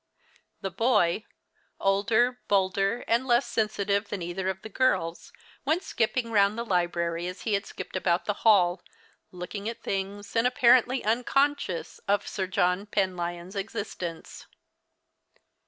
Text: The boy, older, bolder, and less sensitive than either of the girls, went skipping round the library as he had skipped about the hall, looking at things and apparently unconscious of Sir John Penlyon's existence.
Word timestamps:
The 0.61 0.71
boy, 0.71 1.25
older, 1.79 2.39
bolder, 2.47 3.03
and 3.07 3.27
less 3.27 3.45
sensitive 3.45 4.09
than 4.09 4.23
either 4.23 4.49
of 4.49 4.63
the 4.63 4.67
girls, 4.69 5.31
went 5.63 5.83
skipping 5.83 6.31
round 6.31 6.57
the 6.57 6.65
library 6.65 7.27
as 7.27 7.41
he 7.43 7.53
had 7.53 7.67
skipped 7.67 7.95
about 7.95 8.25
the 8.25 8.33
hall, 8.41 8.81
looking 9.31 9.69
at 9.69 9.83
things 9.83 10.35
and 10.35 10.47
apparently 10.47 11.05
unconscious 11.05 11.99
of 12.07 12.27
Sir 12.27 12.47
John 12.47 12.87
Penlyon's 12.87 13.55
existence. 13.55 14.47